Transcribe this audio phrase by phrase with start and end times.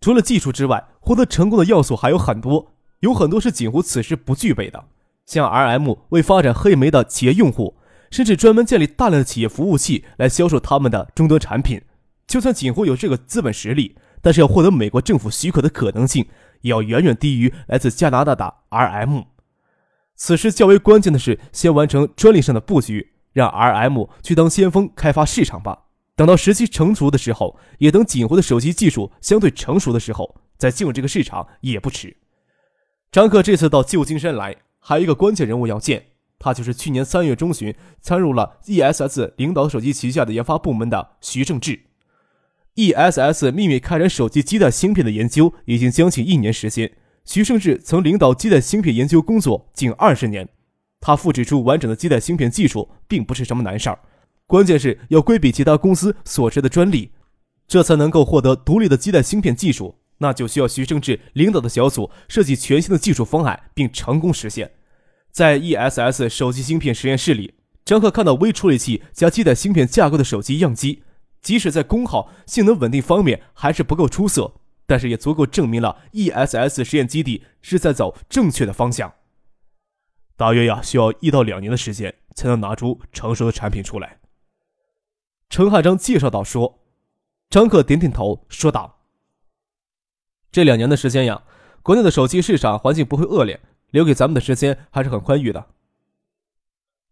[0.00, 4.86] 除了技术之外，获得成功的要素还有很多，有很多是锦湖此时不具备的。
[5.26, 7.76] 像 RM 为发展黑莓的企业用户，
[8.10, 11.82] 甚至专门建立大量的企业服务器来销售他们的终端产品。
[12.26, 16.26] 就算锦湖有这个资本实力，但是要获得美国政府许可的可能性，
[16.62, 19.26] 也要远远低于来自加拿大的 RM。
[20.16, 25.89] 此时较为关键的是，先完成专利上的布局，让 RM 去当先锋开发市场吧。
[26.20, 32.14] 等到时机成熟的时候，也等锦湖的手机技术相对成熟的时候，再进入这个市场也不迟。
[33.10, 41.86] 张克这次到旧金山来，还有一个关键人物要见，他就是去年三月中旬参入了 ESS 领导手机旗下的研发部门的徐正志。
[42.74, 46.92] ESS 秘密开展手机基带芯片的研究已经将近一年时间，
[47.24, 50.46] 徐正志曾领导基带芯片研究工作近二十年，
[51.00, 53.98] 他复制出完整的基带芯片技术并不是什么难事儿。
[54.50, 57.12] 关键是要规避其他公司所持的专利，
[57.68, 60.00] 这才能够获得独立的基带芯片技术。
[60.18, 64.72] 那就需要徐正志领导的小组设计全新的技术方案，并成功实现。
[65.30, 71.04] 在 ESS 手机芯片实验室里，张克看到微处理器加基带芯片架构的手机样机，
[71.40, 74.52] 即使在功耗、性能稳定方面还是不够出色，
[74.84, 79.12] 但是也足够证明了 ESS 实验基地是在走正确的方向。
[80.36, 84.19] 大约呀，需要一到两年的时间才能拿出成熟的产品出来。
[85.50, 86.78] 陈汉章介绍道：“说，
[87.50, 89.00] 张克点点头，说道
[90.52, 91.42] ：‘这两年的时间呀，
[91.82, 95.66] 国内的手机市场环境不会恶劣，留给咱们的时间还是很宽裕的。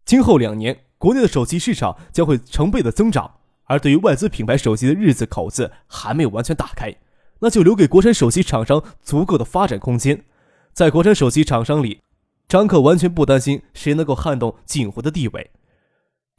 [0.05, 6.95] 今后两年，国内的手机市场将会成倍的增长，而对于外资品牌手机的日子口子还没有完全打开，
[7.39, 10.23] 那就留给国产手机厂商足够的发展空间。
[10.71, 11.99] 在国产手机厂商里，
[12.47, 15.51] 张克完全不担心谁能够撼动锦湖的地位。’”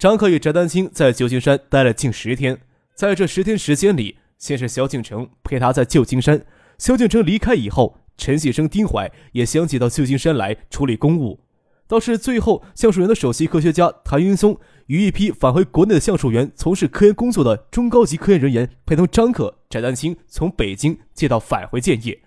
[0.00, 2.58] 张克与翟丹青在旧金山待了近十天，
[2.94, 6.42] 在这十天时间里，先是萧敬腾陪他在旧金山。
[6.78, 11.40] 萧敬腾离开以后，陈锡生、丁怀也相继到旧金山来处理公务。
[11.86, 22.18] 倒是最后，橡树园的首席科学家谭云松与一批返回国内的橡树园从事科研工作的中高级科研人员，陪同张克、翟丹青从北京借道返回建业，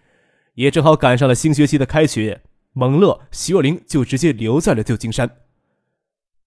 [0.53, 2.43] 也正好赶上了新学期的开学。
[2.73, 5.27] 蒙乐、徐若琳就直接留在了旧金山。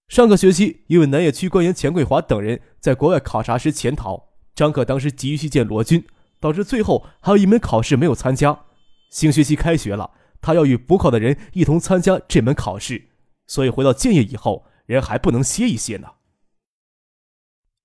[0.09, 6.05] 上个学期，因为南野区官员钱桂华等人在国外考察时潜逃，张可当时急于去见罗军，
[6.41, 8.67] 导致最后还有一门考试没有参加。
[9.11, 13.09] 新学期开学了，他要与补考的人一同参加这门考试，
[13.47, 16.09] 所以回到建业以后，人还不能歇一歇呢。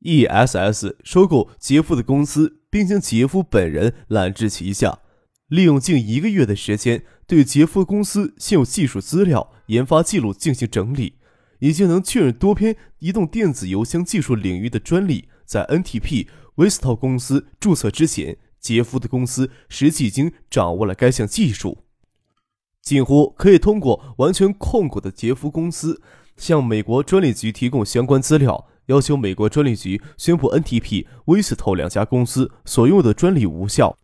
[0.03, 4.99] E.S.S 收购杰夫的公司，并将杰夫本人揽至旗下，
[5.47, 11.15] 利用近一个月的时间，对杰夫公司现有技术资料、研发记录进行整理。
[11.61, 21.83] 已经能确认多篇移动电子邮箱技术领域的专利在 NTP w i s t o 公司注册之前，杰夫的公司实际已经掌握了该项技术。
[22.81, 26.01] 锦湖可以通过完全控股的杰夫公司，
[26.35, 33.95] 向美国专利局提供相关资料，要求美国专利局宣布 NTP w i s t o 两家公司所拥有的专利无效。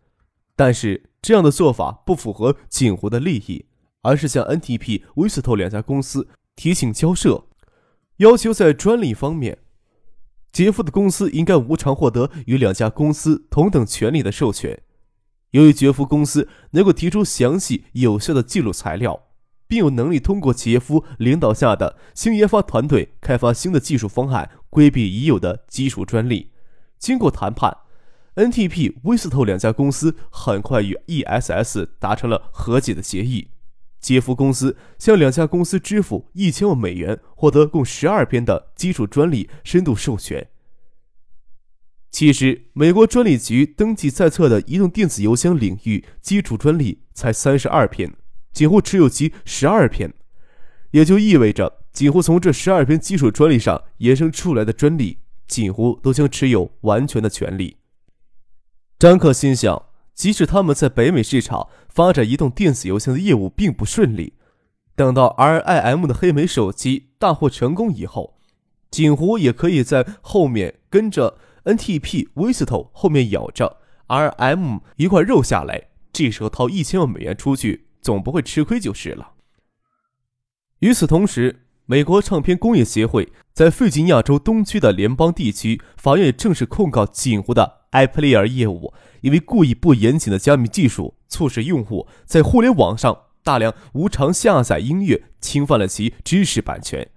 [0.54, 3.66] 但是这样的做法不符合锦湖的利益，
[4.02, 7.47] 而是向 NTP w i s t o 两家公司提请交涉。
[8.18, 9.58] 要求在专利方面，
[10.52, 14.80] 杰夫的公司应该无偿获得与两家公司同等权利的授权。
[15.52, 19.28] 由于杰夫公司能够提出详细有效的记录材料，
[19.68, 26.50] 并有能力通过杰夫领导下的新研发团队开发新的技术方案，规避已有的基础专利。
[26.98, 27.76] 经过谈判
[28.34, 33.50] ，NTP、威斯透两家公司很快与 ESS 达成了和解的协议。
[34.00, 40.48] 杰夫公司向两家公司支付一千万美元，获得共十二篇的基础专利深度授权。
[42.10, 48.14] 其实，美国专利局登记在册的移动电子邮箱领域基础专利才三十二篇，
[48.52, 50.14] 几乎持有其十二篇，
[50.92, 57.76] 也就意味着几乎从这十二篇基础专利上衍生出来的专利，几乎都将持有完全的权利。
[58.98, 59.87] 张克心想。
[60.18, 64.32] 即使他们在北美市场发展移动电子邮箱的业务并不顺利，
[64.96, 68.34] 等到 RIM 的黑莓手机大获成功以后，
[68.90, 73.76] 锦湖也可以在后面跟着 NTP、v i s t o 后面咬着
[74.08, 79.34] RM 一块肉下来，这时候掏一千万美元出去，总不会吃亏就是了。
[80.80, 97.08] 与此同时，美国唱片工业协会在费吉尼亚州东区的联邦地区法院正式控告锦湖的埃普利尔业务，因为故意不严谨的加密技术，促使用户在互联网上大量无偿下载音乐，侵犯了其知识版权。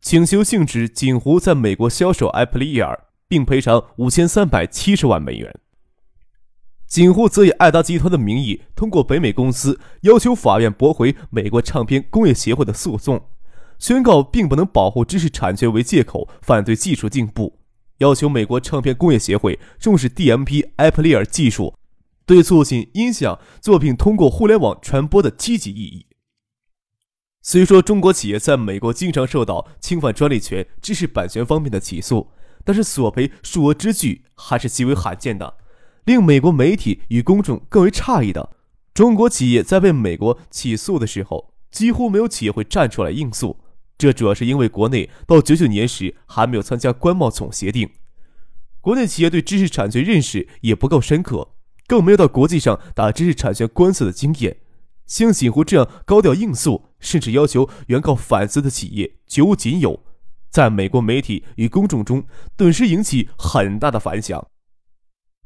[0.00, 5.54] 请求性质锦湖在美国销售埃普利尔，并赔偿五千三百七十万美元。
[6.86, 13.28] 锦湖则以爱达集团的名义，通过北美公司要求法院驳回美国唱片工业协会的诉讼。
[13.78, 17.58] 宣告并不能保护知识产权为借口反对技术进步，
[18.02, 21.74] 要求美国唱片工业协会重视 DMP 埃普利尔技术
[22.26, 26.06] 对促进音响作品通过互联网传播的积极意义。
[27.40, 32.28] 虽说中国企业在美国经常受到侵犯专利权、知识版权方面的起诉，
[32.64, 35.54] 但是索赔数额之巨还是极为罕见的。
[36.04, 38.50] 令美国媒体与公众更为诧异的，
[38.92, 43.58] 中国企业在被美国起诉的时候，几乎没有企业会站出来应诉。
[44.02, 47.88] 这主要是因为国内到九九年时还没有参加关贸总协定，
[48.80, 51.52] 国内企业对知识产权认识也不够深刻，
[51.86, 54.56] 更没有到国际上打知识产权官司的经验。
[55.06, 60.02] 像锦湖这样高调应诉，甚至要求原告反思的企业绝无仅有，
[60.50, 62.24] 在美国媒体与公众中
[62.56, 64.44] 顿时引起很大的反响。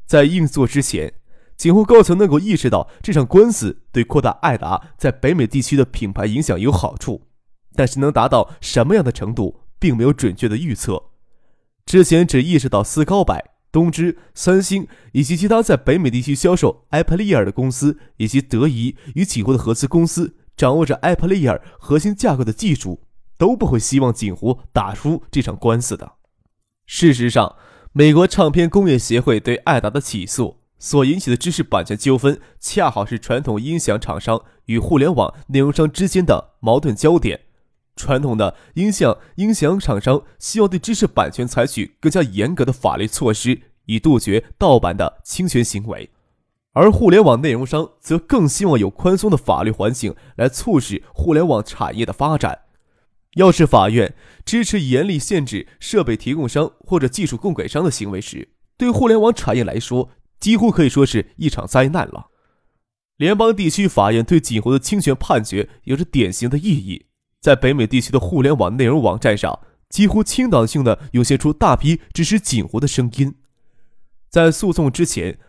[0.07, 1.13] 在应诉之前，
[1.55, 7.26] 锦湖高层能够意识到这场官司对扩大爱达在北美地区的品牌影响有好处。
[7.77, 11.03] 但是能达到什么样的程度，并没有准确的预测。
[11.85, 13.41] 之前只意识到斯高柏、
[13.71, 23.01] 东芝、三星以及其他在北美地区销售埃普利尔的公司，以及德仪与锦湖的合资公司掌握着埃普利尔核心架构的技术，
[23.37, 26.13] 都不会希望锦湖打输这场官司的。
[26.87, 27.55] 事实上，
[27.93, 37.41] 美国唱片工业协会对艾达的起诉所引起的知识版权纠纷，恰好是传统音响厂商与互联网内容商之间的矛盾焦点。
[37.97, 46.09] 传统的音像音响厂商希望对知识版权采取更加严格的法律措施，以杜绝盗版的侵权行为；
[46.73, 52.59] 而互联网内容商则更希望有宽松的法律环境来促使互联网产业的发展。
[53.35, 54.15] 要是法院
[54.45, 60.09] 支持严厉限制设备提供商或者技术供给商的行为时，对互联网产业来说
[60.39, 62.27] 几乎可以说是一场灾难了。
[63.17, 67.07] 联邦地区法院对锦湖的侵权判决有着典型的意义。
[67.47, 69.57] 在北美地区的互联网内容网站上，
[69.87, 73.35] 几乎倾倒性的涌现出大批支持锦湖的声音。
[74.27, 75.39] 在诉讼之前，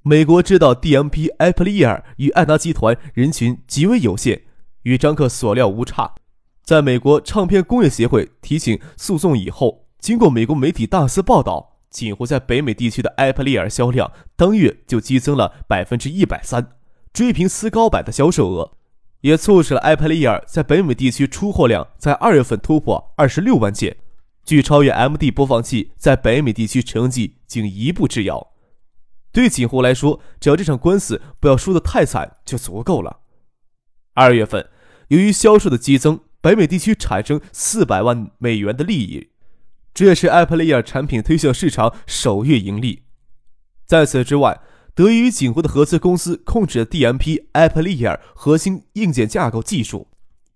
[0.00, 4.44] 美国知道 DMP 埃普利尔与艾达集团人群极为有限，
[4.84, 6.14] 与张克所料无差。
[6.64, 16.66] 在美国唱片工业协会提起诉讼以后，经过美国媒体大肆报道，锦湖在北美地区的埃普利尔销量当月就激增了百分之一百三，
[17.12, 18.78] 追平斯高版的销售额。
[19.22, 23.96] 也促使了埃普利尔在北美地区出货量在二月份突破二十六万件，
[24.44, 28.52] 距超越 MD 播放器在北美地区成绩仅一步之遥。
[29.30, 33.20] 对锦湖来说，只要这场官司不要输得太惨就足够了。
[34.14, 34.68] 二月份，
[35.08, 39.30] 由于销售的激增，北美地区产生四百万美元的利益，
[39.94, 43.04] 这也是埃普利尔产品推向市场首月盈利。
[43.86, 44.60] 在此之外，
[44.94, 50.08] 得益于锦湖的合资公司控制的 DMP 埃普利尔核心硬件架构技术，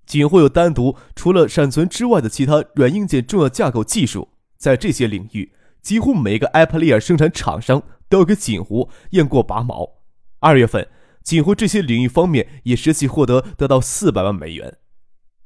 [0.05, 4.29] 锦湖有单独除了闪存之外的其他软硬件重要架构技术。
[4.59, 10.03] 在这些领域，几乎每个埃普利尔生产厂商都要给锦湖验过拔毛。
[10.41, 10.87] 二月份，
[11.23, 14.77] 锦湖这些领域方面也实际获得得到四百万美元。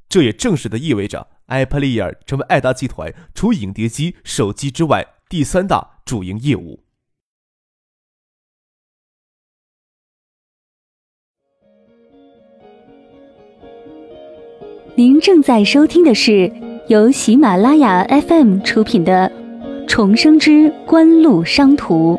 [0.09, 6.83] 这也正式的意味着埃普利尔成为爱达集团除影碟机、手机之外第三大主营业务。
[15.01, 16.53] 您正在收听的是
[16.87, 19.27] 由喜马拉雅 FM 出品的
[19.87, 22.15] 《重生之官路商途》。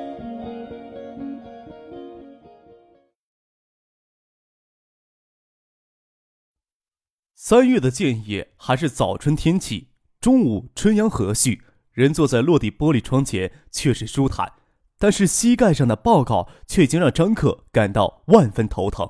[7.37, 9.87] 三月的建业还是早春天气，
[10.21, 11.61] 中午春阳和煦，
[11.93, 14.55] 人坐在落地玻璃窗前确实舒坦，
[14.99, 19.09] 但是膝盖上的报告却已经让张克感到万分头疼。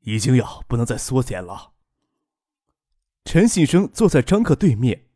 [0.00, 1.70] 已经要不能再缩减了。
[3.24, 5.06] 陈信生坐在张克对面。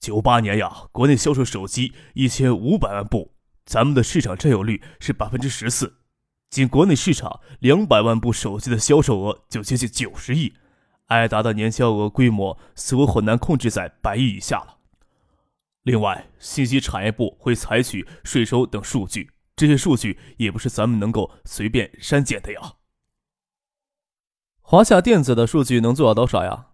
[0.00, 3.32] 九八年呀，国内销售手机一千五百万部，
[3.66, 5.98] 咱们的市场占有率是百分之十四，
[6.50, 10.54] 仅国内市场两百万部手机的销售额就接近九十亿，
[11.06, 14.78] 爱达的年销额规模似乎很难控制在百亿以下了。
[15.82, 22.77] 另外，信息产业部会采取税收等数据，这些数据也不是咱们能够随便删减的呀。
[24.70, 26.66] 华夏电子的数据能做到多少呀？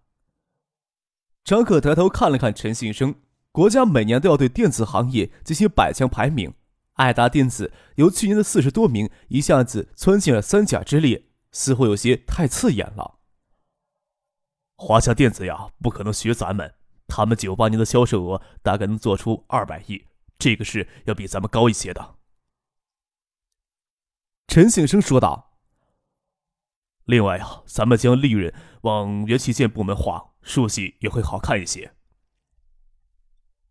[1.45, 3.15] 张可抬头看了看陈信生，
[3.53, 6.53] 国家每年都要对电子行业进行百强排名，
[6.95, 13.21] 爱达电子由去年的四十多名一下子窜进了三甲之列，似乎有些太刺眼了。
[14.75, 16.75] 华夏电子呀，不可能学咱们，
[17.07, 20.05] 他们九八年的销售额大概能做出二百亿，
[20.37, 22.17] 这个是要比咱们高一些的。
[24.49, 25.54] 陈信生说道。
[27.07, 31.93] 另外啊，咱们将利润往元器件部门划，数据也会好看一些。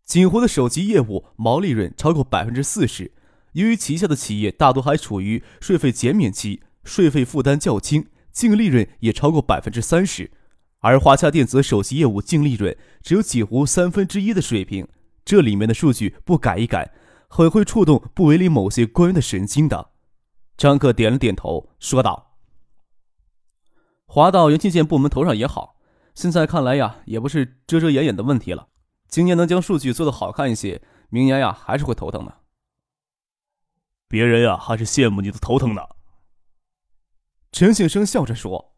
[0.04, 3.12] 锦湖的手机业务毛利润超过百分之四十，
[3.52, 10.30] 由于旗下的企业大多还处于税费减免期，税费负担较轻，净利润也超过百分之三十。
[10.80, 14.86] 而华夏电子手机业务净利润只有锦湖三分之一的水平，
[15.24, 16.92] 这里面的数据不改一改，
[17.28, 19.92] 很会触动部委里某些官员的神经的。
[20.58, 22.33] 张克点了点头，说道
[24.14, 25.74] ：“划到元器件部门头上也好，
[26.14, 28.68] 现在看来呀，也不是遮遮掩掩的问题了。
[29.08, 32.32] 今年能将数据做得好看一些，明年呀还是会头疼的。
[34.06, 35.82] 别人呀还是羡慕你的头疼呢。”
[37.50, 38.76] 陈庆生笑着说。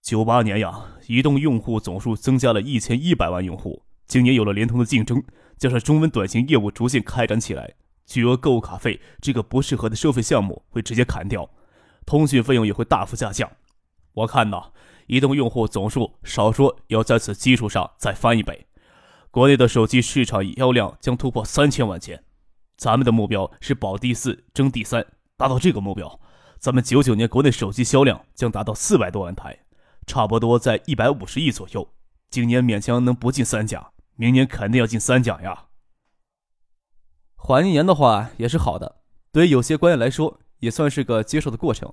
[0.00, 3.82] 九八年呀，移动用户总数增加了一千一百万用户。
[4.06, 5.20] 今年有了联通的竞争，
[5.58, 7.74] 加上中文短信业务逐渐开展起来，
[8.06, 11.50] 巨额购物卡费这个不适合的收费项目会直接砍掉，
[12.06, 13.50] 通讯费用也会大幅下降。
[14.20, 14.70] 我看呐，
[15.06, 18.66] 移动用户总数少说要在此基础上再翻一倍，
[19.30, 22.22] 国内的手机市场销量将突破三千万件。
[22.76, 25.06] 咱们的目标是保第四，争第三。
[25.36, 26.20] 达到这个目标，
[26.58, 29.58] 咱们九九年国内手机销量将达到四百多万台。
[30.06, 31.88] 差不多在一百五十亿左右，
[32.30, 35.66] 今年勉强能不进三甲，明年肯定要进三甲呀。
[37.36, 38.96] 缓一年的话也是好的，
[39.32, 41.90] 对于有些官员来说也算是个接受的过程。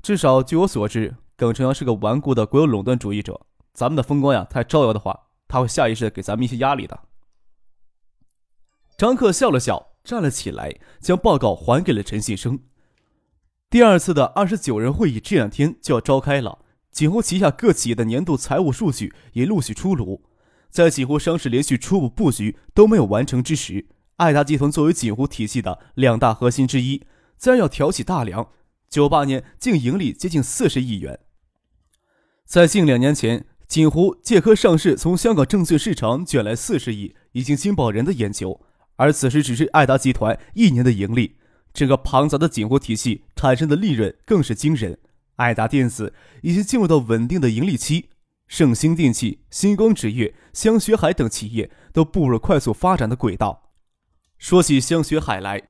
[0.00, 3.40] 至少据我所知，耿成阳是个顽固的国有垄断主义者，
[3.72, 7.00] 咱们的风光呀太招摇的话，他会下意识的给咱们一些压力的。
[8.96, 12.60] 张克笑了笑，站了起来，将报告还给了陈信生。
[13.68, 16.58] 第二次的二十九人会议这两天就要召开了。
[16.90, 20.22] 锦湖旗下各企业的年度财务数据也陆续出炉，
[20.68, 27.02] 在锦湖商事连续初步布局都没有完成之时，爱达集团作为锦湖体系的两大核心之一，
[27.38, 28.46] 自然要挑起大梁。
[28.92, 31.18] 九八年净盈利接近四十亿元，
[32.44, 38.60] 在近两年前，锦湖借壳上市，从香港证券市场卷来四十亿，已经惊爆人的眼球。
[38.96, 41.38] 而此时只是爱达集团一年的盈利，
[41.72, 44.98] 这个庞杂的锦湖体系产生的利润更是惊人。
[45.36, 48.10] 爱达电子已经进入到稳定的盈利期，
[48.46, 53.70] 盛兴电器、星光纸业、香雪海等企业都步入了快速发展的轨道。
[54.36, 55.62] 说起香雪海来，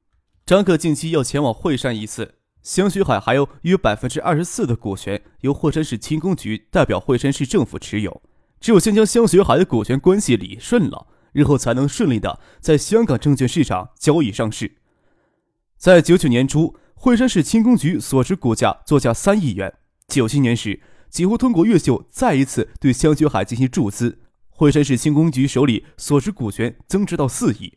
[0.44, 2.41] 张克近期要前往惠山一次。
[2.62, 8.22] 香雪海还有约百分之二十四的股权由惠山市轻工局代表惠山市政府持有，
[8.60, 14.76] 只有先将香雪海的股权关系理顺了，日后才能顺利的在香港证券市场交易上市。
[15.76, 16.76] 在九九年初。
[16.94, 19.74] 惠山市轻工局所持股价作价三亿元。
[20.06, 27.72] 九七年时，几乎通过越秀再一次对香雪海进行注资，惠山市轻工局手里所持股权增值到四亿。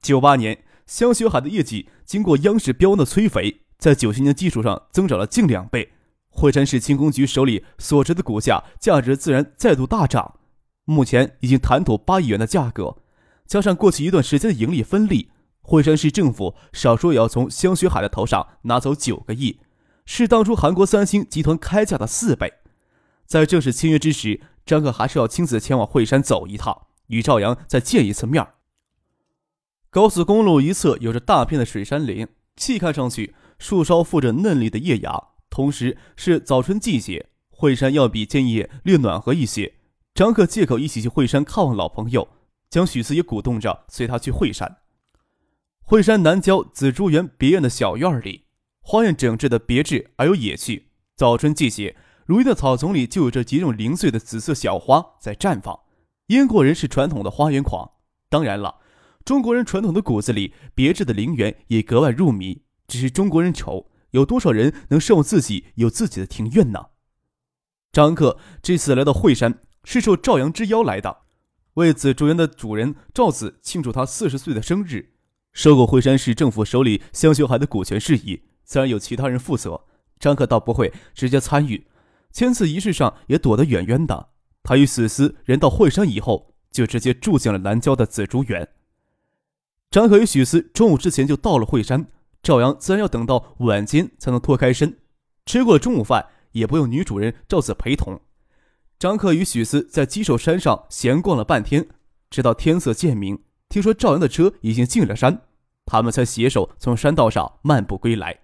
[0.00, 5.90] 九八年，香雪海的业绩经过央视标的催肥，在九七年基础上增长了近两倍，
[6.28, 10.38] 惠山市轻工局手里所持的股价价值自然再度大涨。
[10.84, 12.98] 目前已经谈妥八亿元的价格，
[13.44, 15.32] 加上过去一段时间的盈利分利。
[15.62, 19.58] 惠山市政府少说也要从香雪海的头上拿走九个亿，
[20.06, 22.52] 是当初韩国三星集团开价的四倍。
[23.26, 28.46] 在正式签约之时，张克还是要亲自前往惠山走一趟，与赵阳再见一次面。
[29.90, 35.28] 高速公路一侧有着大片的水杉林，细看上去树梢附着嫩绿的叶芽。
[35.48, 39.74] 同时是早春季节，惠山要比建业略暖和一些。
[40.12, 42.26] 张克借口一起去惠山看望老朋友，
[42.68, 44.78] 将许四也鼓动着随他去惠山。
[45.80, 48.46] 惠山南郊紫竹园别院的小院里，
[48.80, 50.88] 花园整治的别致而有野趣。
[51.14, 51.94] 早春季节，
[52.26, 55.78] 如意的草丛里就有着几种零碎的紫色小花在绽放。
[56.26, 57.88] 英国人是传统的花园狂，
[58.28, 58.80] 当然了，
[59.24, 62.62] 中国人传统的骨子里，别致的陵园也格外入迷。
[62.92, 66.88] 只是中国人丑，有多少人能受自己有自己的庭院呢？
[67.90, 71.22] 张克这次来到惠山，是受赵阳之邀来的，
[71.72, 75.14] 为紫竹园的主人赵子庆祝他四十岁的生日。
[75.54, 79.86] 收购惠山市政府手里香秀海的股权事宜，自然有其他人负责。
[80.20, 81.86] 张克倒不会直接参与，
[82.30, 84.28] 签字仪式上也躲得远远的。
[84.62, 88.68] 他与死司人到惠山以后，就直接住进了南郊的紫竹园。
[89.90, 92.06] 张克与许思中午之前就到了惠山，
[92.42, 94.98] 赵阳自然要等到晚间才能脱开身。
[95.46, 98.20] 吃过中午饭，也不用女主人赵子陪同。
[98.98, 101.88] 张克与许思在鸡首山上闲逛了半天，
[102.30, 103.42] 直到天色渐明。
[103.68, 105.42] 听说赵阳的车已经进了山，
[105.86, 108.40] 他们才携手从山道上漫步归来。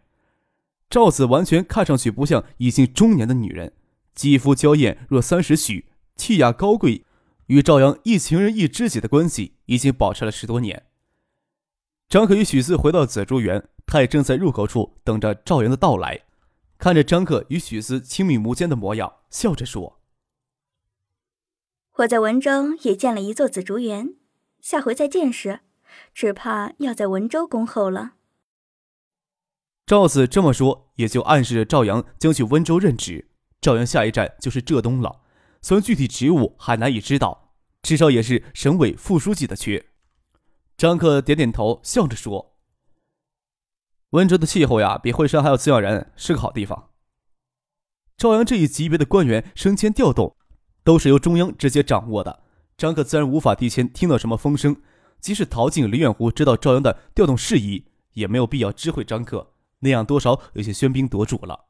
[0.89, 3.75] 赵子完全看上去不像已经中年的女人，
[4.15, 7.05] 肌肤娇艳若三十许，气雅高贵，
[7.47, 10.85] 与赵阳一情人一知己的关系已经保持了十多年。
[12.09, 16.27] 张可与许思回到紫竹园，他也正在入口处等着赵阳的到来。
[16.77, 19.99] 看着张克与许思亲密无间的模样，笑着说
[21.97, 24.15] ：“我在文州也建了一座紫竹园，
[24.61, 25.61] 下回再见时，
[26.15, 28.13] 只怕要在文州恭候了。”
[29.87, 33.31] 赵子这么说，也就暗示着赵阳将去温州任职。
[33.61, 35.23] 赵阳下一站就是浙东了，
[35.63, 39.85] 虽然具体职务还难以知道，至少也是省委副书记的缺。
[40.77, 42.58] 张克点点头，笑着说。
[44.11, 46.89] 温州的气候呀，比惠山还要滋养人，是个好地方。
[48.17, 50.35] 赵阳这一级别的官员升迁调动，
[50.83, 52.45] 都是由中央直接掌握的。
[52.79, 54.77] 张克自然无法提前听到什么风声，
[55.21, 57.85] 即使陶静、林远湖知道赵阳的调动事宜，
[58.15, 61.67] 也没有必要知会张克，那样多少有些喧宾夺主了。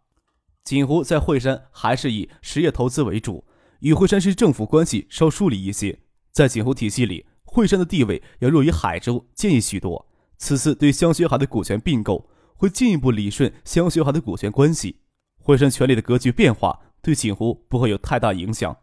[0.63, 3.45] 锦湖在惠山还是以实业投资为主，
[3.81, 5.99] 与惠山市政府关系稍疏离一些。
[6.31, 10.07] 在锦湖体系里，惠山的地位要弱于海州，坚毅许多。
[10.39, 15.01] 此次对香雪海的股权并购，会进一步理顺香雪海的股权关系。
[15.37, 18.77] 惠山权力的格局变化，对锦湖不会有太大影响。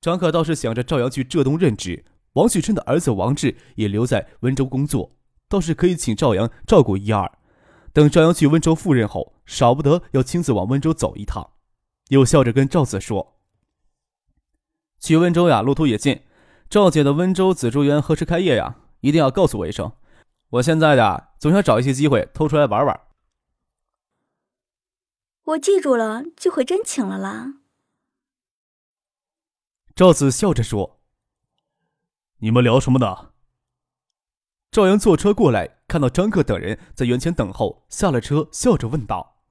[0.00, 5.16] 张可倒是想着赵阳去浙东任职，王旭春的儿子王志也留在温州工作，
[5.48, 7.30] 倒是可以请赵阳照顾一二。
[7.92, 11.50] 等赵阳去温州赴任后，少不得要亲自往温州走一趟。
[12.08, 13.36] 又笑着跟赵子说
[15.00, 16.20] ：“去温州呀，路途也近。
[16.68, 18.76] 赵姐的温州紫竹园何时开业呀？
[19.00, 19.92] 一定要告诉我一声。”
[20.50, 23.00] 我现在的总想找一些机会偷出来玩玩。
[25.44, 27.54] 我记住了，聚会真请了啦。
[29.94, 31.00] 赵子笑着说
[32.38, 33.32] ：“你们聊什么呢？”
[34.70, 39.42] 赵阳坐车过来，看到张克等人在园前等候，下了车，笑着问道：“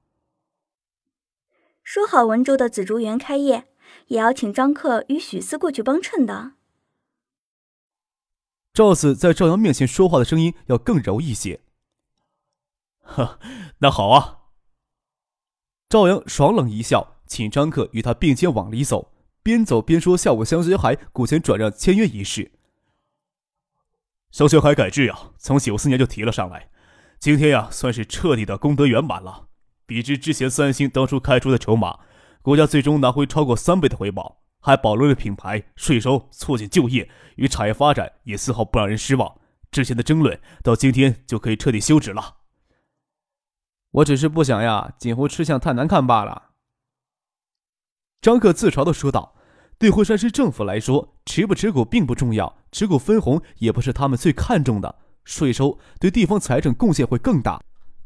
[1.82, 3.68] 说好文州的紫竹园开业，
[4.06, 6.54] 也要请张克与许思过去帮衬的。”
[8.72, 11.60] 赵四在赵阳面前说话的声音要更柔一些。
[13.02, 13.38] 呵，
[13.78, 14.38] 那好啊。
[15.88, 22.52] 赵阳爽朗一笑，请张克与他并肩往里走，边走边说：“下午香雪海股权转让签约仪式。
[24.30, 26.70] 香学海改制呀，从九四年就提了上来，
[27.18, 29.48] 今天呀，算是彻底的功德圆满了。
[29.84, 31.98] 比之之前三星当初开出的筹码，
[32.40, 39.40] 国家最终拿回超过三倍的回报。”还保留了品牌、税收，促进就业与产业发展，也丝毫不让人失望。
[39.70, 42.36] 之前的争论到今天就可以彻底休止了。
[43.92, 46.50] 我只是不想呀，锦湖吃相太难看罢了。
[48.20, 49.34] 张克自嘲的说道
[49.78, 54.98] ：“对惠山市政府来说，持不持股并不重要，持股分红也不是他们最看重的。
[55.24, 57.62] 税收对地方财政贡献会更大，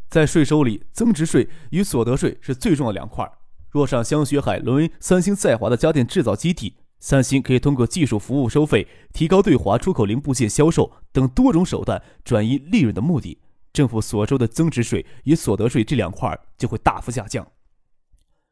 [0.09, 3.31] 在税收里，增值税与所得税是最重要的两块。”
[3.75, 13.41] 若让香雪海沦为三星在华的家电制造基地，三星可以通过技术服务收费、提高对华出口零部件销售等多种手段转移利润的目的，
[13.73, 17.45] 政府所收的增值税与所得税这两块就会大幅下降。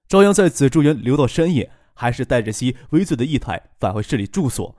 [0.08, 4.76] 朝阳在紫竹园留到深夜，还是带着些微醉的意态返回市里住所。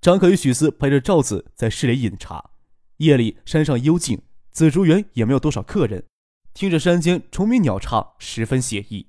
[0.00, 2.50] 张可与许思陪着赵子在市里饮茶。
[2.96, 6.04] 夜里山上幽静，紫竹园也没有多少客人，
[6.52, 9.06] 听着山间虫鸣鸟唱，十分写意。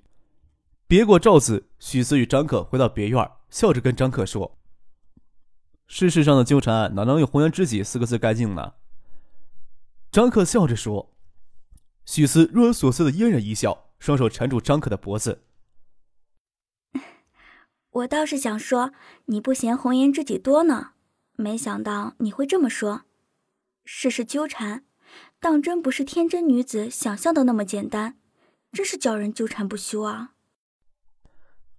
[0.87, 4.55] 别过赵子，许思与张可回到别院，笑着跟张可说
[5.87, 8.73] ：“世事上的纠缠，哪能用‘红颜知己’四个字概尽呢？”
[10.11, 11.11] 张克笑着说。
[12.05, 15.41] 许思若有所思的嫣然一笑，双手缠住张克的脖子
[17.89, 18.91] ：“我倒是想说，
[19.25, 20.91] 你不嫌红颜知己多呢，
[21.35, 23.05] 没想到你会这么说。
[23.85, 24.85] 世事纠缠，
[25.39, 28.19] 当真不是天真女子想象的那么简单，
[28.71, 30.33] 真是叫人纠缠不休啊！”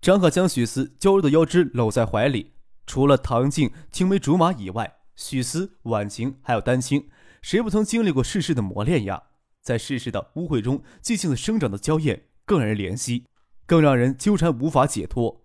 [0.07, 2.53] 张赫将许思娇弱的腰肢搂在怀里，
[2.87, 7.09] 除了唐静青梅竹马以外，许思、婉晴还有丹青，
[7.43, 9.21] 谁不曾经历过世事的磨练呀？
[9.63, 13.25] 在世事的污秽中，寂静的生长的娇艳更让人怜惜，
[13.67, 15.43] 更让人纠缠无法解脱。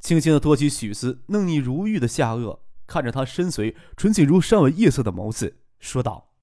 [0.00, 6.34] 轻轻的托起许思嫩腻如玉的下颚，看着他深邃纯净如山尾夜色的眸子，说道：“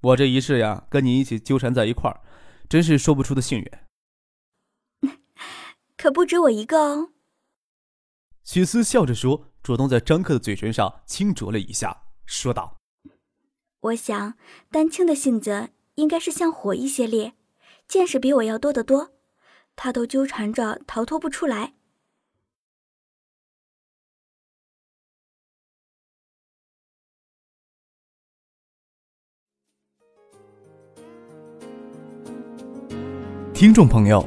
[0.00, 2.22] 我这一世呀，跟你一起纠缠在一块儿，
[2.70, 3.70] 真是说不出的幸运。”
[6.02, 7.12] 可不止我一个哦。
[8.42, 12.76] 许思笑着说，主动在张克的嘴唇上轻啄了一下，说道
[13.78, 14.34] ：“我想
[14.68, 17.34] 丹青的性子应该是像火一些烈，
[17.86, 19.12] 见识比我要多得多，
[19.76, 21.74] 他都纠缠着逃脱不出来。
[33.54, 34.26] 听众朋友，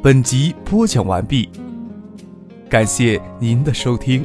[0.00, 1.48] 本集播讲完毕，
[2.70, 4.24] 感谢您的收听。